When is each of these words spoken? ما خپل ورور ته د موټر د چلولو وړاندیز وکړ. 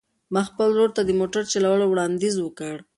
ما 0.33 0.41
خپل 0.49 0.67
ورور 0.69 0.89
ته 0.97 1.01
د 1.05 1.09
موټر 1.19 1.41
د 1.45 1.51
چلولو 1.53 1.85
وړاندیز 1.87 2.35
وکړ. 2.41 2.75